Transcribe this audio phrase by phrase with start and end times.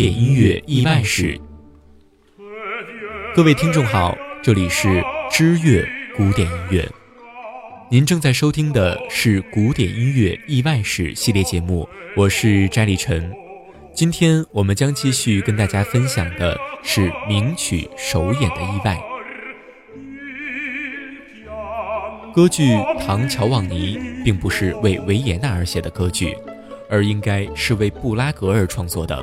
[0.00, 1.38] 典音乐意外史，
[3.34, 6.88] 各位听众好，这里是知乐古典音乐。
[7.90, 13.30] 您正在收听的是古典音乐意外史系列节目，我是翟立晨。
[13.92, 18.98] 今天我们将继续跟大家分享的是名曲首演的意外。
[22.32, 26.34] 歌剧《唐乔旺尼》并不是为维也纳而写的歌剧，
[26.88, 29.22] 而应该是为布拉格而创作的。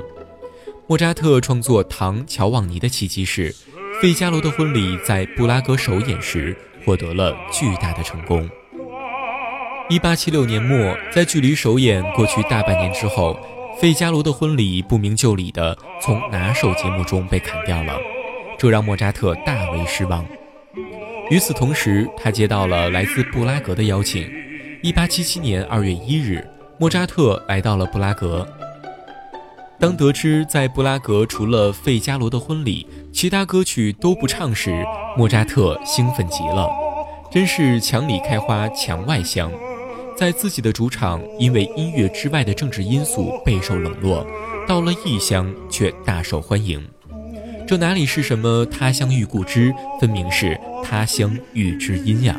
[0.89, 3.51] 莫扎特创作《唐乔旺尼》的契机是，
[4.01, 8.49] 《费加罗的婚礼》在布拉格首演时获得了巨大的成功。
[9.89, 13.37] 一八七六年末，在距离首演过去大半年之后，
[13.81, 17.99] 《费加罗的婚礼》不明就里的从拿手节目中被砍掉了，
[18.57, 20.25] 这让莫扎特大为失望。
[21.29, 24.31] 与此同时，他接到了来自布拉格的邀请。
[24.81, 26.47] 一八七七年二月一日，
[26.79, 28.47] 莫扎特来到了布拉格。
[29.79, 34.83] 当得知在布拉格除了《费加罗的婚礼》，其他歌曲都不唱时，
[35.15, 36.67] 莫扎特兴奋极了，
[37.31, 39.51] 真是墙里开花墙外香。
[40.15, 44.25] 在自己的主场，因为音乐之外的政治因素备受冷落，
[44.67, 46.83] 到了异乡却大受欢迎。
[47.67, 52.35] 这哪里是什么他乡遇故知，分明是他乡遇知音呀！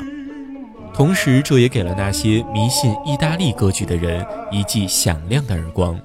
[0.93, 5.97] 同时，这也给了那些迷信意大利歌剧的人一记响亮的耳光。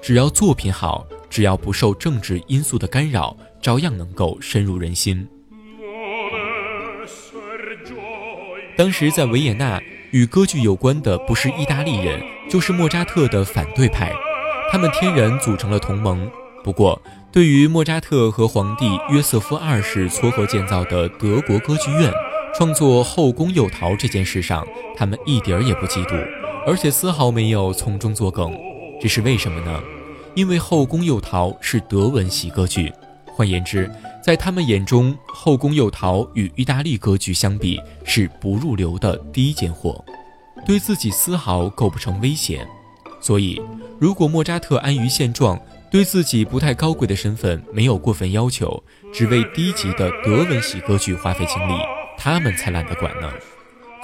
[0.00, 5.28] 只要作品好，只要不受政治因素的干扰，照样能够深入人心。
[8.76, 9.80] 当时在维也纳，
[10.12, 14.12] 与歌剧有关的不是意大利人，就是莫扎特的反对派，
[14.70, 16.30] 他们天然组成了同盟。
[16.62, 17.00] 不过，
[17.32, 22.12] 对于莫扎特和皇帝约瑟夫二世撮合建造的德国歌剧院，
[22.54, 24.66] 创作《后宫诱逃》这件事上，
[24.96, 26.14] 他们一点儿也不嫉妒，
[26.66, 28.67] 而且丝毫没有从中作梗。
[29.00, 29.82] 这是为什么呢？
[30.34, 32.92] 因为《后宫诱逃》是德文喜歌剧，
[33.26, 33.90] 换言之，
[34.22, 40.04] 在他们眼中，《后宫诱逃》与意大利歌剧相比是不入流的低贱货，
[40.66, 42.66] 对自己丝毫构不成威胁。
[43.20, 43.60] 所以，
[43.98, 45.60] 如果莫扎特安于现状，
[45.90, 48.82] 对自己不太高贵的身份没有过分要求，
[49.12, 51.72] 只为低级的德文喜歌剧花费精力，
[52.16, 53.28] 他们才懒得管呢。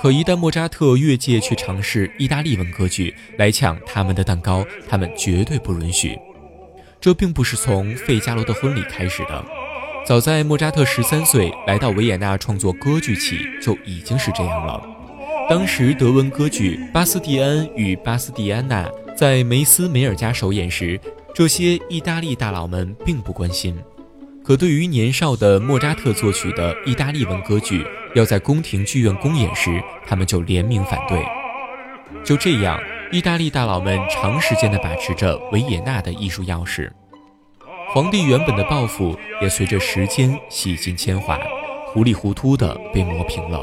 [0.00, 6.19] 可一旦莫扎特越界去尝试意大利文歌剧来抢他们的蛋糕，他们绝对不允许。
[7.00, 9.44] 这并不是从《费加罗的婚礼》开始的，
[10.06, 14.83] 早在莫扎特十三岁来到维也纳创作歌剧起就已经是这样了。
[15.49, 20.99] 当时德文歌剧《巴斯蒂安与巴斯蒂安娜》在梅斯梅尔家首演时，
[21.34, 23.77] 这些意大利大佬们并不关心。
[24.44, 27.82] 可对于年少的莫扎特作曲的意大利文歌剧
[28.15, 31.25] 要在宫廷剧院公演时，他们就联名反对。
[32.22, 32.78] 就这样，
[33.10, 36.91] 意大利大佬们长时间的把持着维也纳的艺术钥匙。
[37.88, 41.41] 皇帝原本的抱负也随着时间洗尽铅华，
[41.87, 43.62] 糊里糊涂的被磨平了。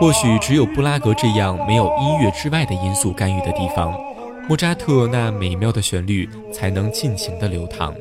[0.00, 3.92] 或许只有布拉格这样没有音乐之外的因素干预的地方，
[4.48, 7.92] 莫扎特那美妙的旋律才能尽情的流淌。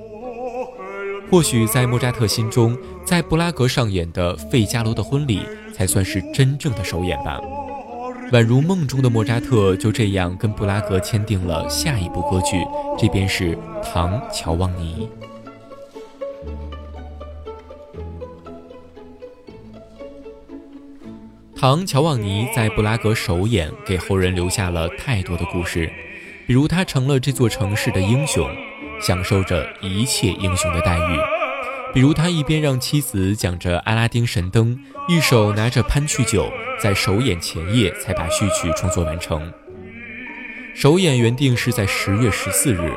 [1.32, 5.40] 或许在莫扎特心中，在布拉格上演的《费加罗的婚礼》
[5.74, 7.42] 才算是真正的首演吧。
[8.32, 12.64] 宛如梦中的莫扎特就这样跟布拉格签订了下一部歌剧，
[12.98, 15.10] 这便是《唐乔旺尼》。
[21.60, 25.92] 唐乔旺尼在布拉格首演，给后人留下了太多的故事，
[26.46, 28.48] 比如他成了这座城市的英雄，
[29.02, 31.18] 享受着一切英雄的待遇；
[31.96, 36.48] 比如他一边让妻子讲着阿拉丁神灯，一手拿着潘曲酒，
[36.80, 39.52] 在首演前夜才把序曲创作完成。
[40.76, 42.96] 首演原定是在十月十四日，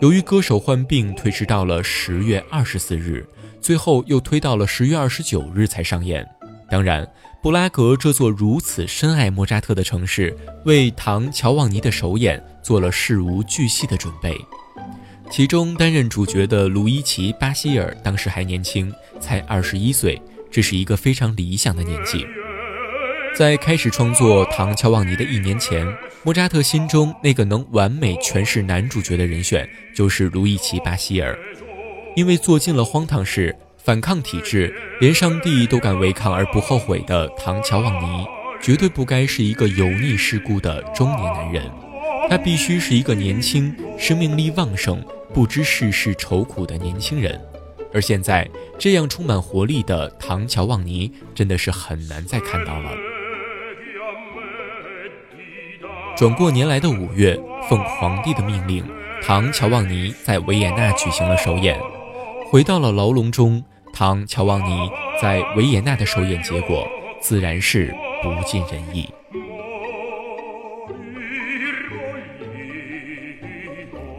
[0.00, 3.24] 由于歌手患病，推迟到了十月二十四日，
[3.60, 6.26] 最后又推到了十月二十九日才上演。
[6.68, 7.08] 当然。
[7.46, 14.36] 布拉格这座如此深爱莫扎特的城市，为唐乔旺尼的首演做了事无巨细的准备。
[15.30, 20.20] 其中担任主角的卢伊奇·巴希尔当时还年轻，才二十一岁，
[20.50, 22.26] 这是一个非常理想的年纪。
[23.32, 25.86] 在开始创作《唐乔旺尼》的一年前，
[26.24, 31.38] 莫扎特心中那个能完美诠释男主角的人选就是卢伊奇·巴希尔，
[32.16, 33.54] 因为做尽了荒唐事、
[33.86, 38.26] 反抗体制，连上帝都敢违抗而不后悔的唐乔旺尼，
[38.60, 41.70] 绝对不该是一个油腻世故的中年男人，
[42.28, 45.00] 他必须是一个年轻、生命力旺盛。
[45.32, 47.40] 不知世事愁苦的年轻人，
[47.94, 52.90] 而现在这样充满活力的唐乔旺尼真的是很难再看到了。
[56.16, 58.84] 转过年来的五月，奉皇帝的命令，
[59.22, 61.78] 唐乔旺尼在维也纳举行了首演。
[62.48, 63.62] 回到了牢笼中，
[63.98, 64.90] 唐乔旺尼
[65.22, 66.86] 在维也纳的首演结果
[67.18, 69.08] 自然是不尽人意。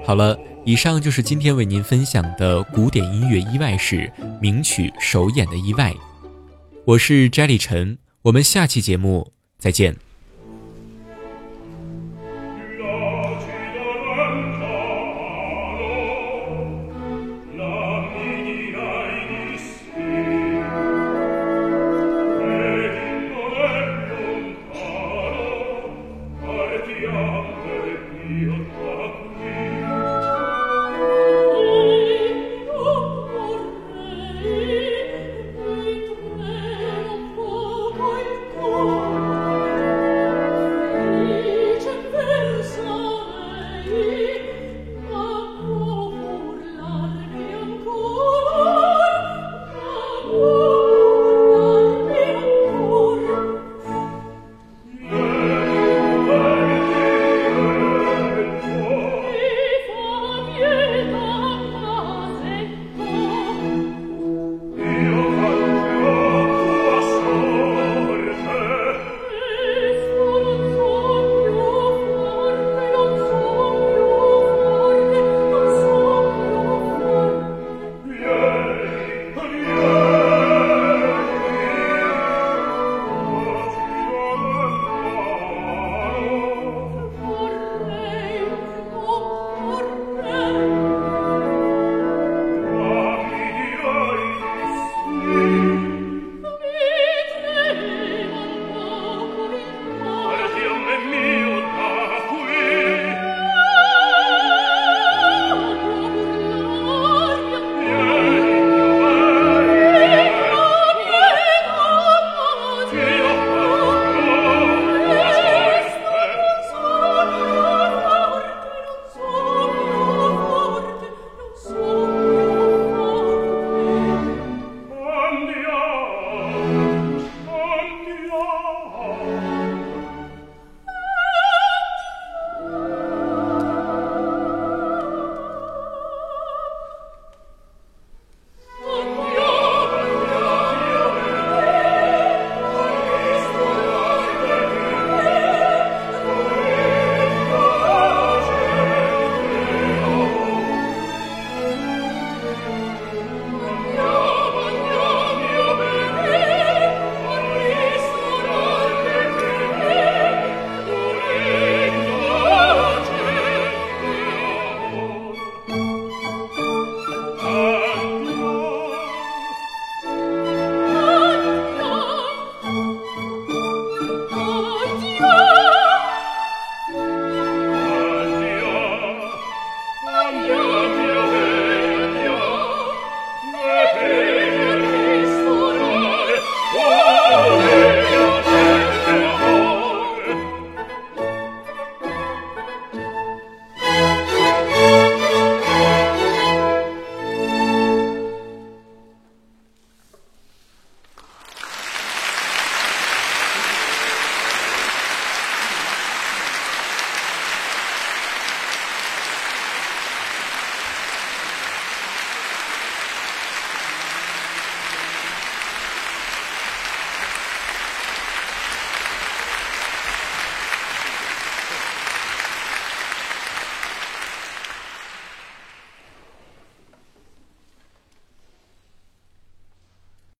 [0.03, 0.35] 好了。
[0.65, 5.93] 以上就是今天为您分享的古典音乐意外史名曲首演的意外。
[6.83, 9.95] 我是 Jelly 陈，我们下期节目再见。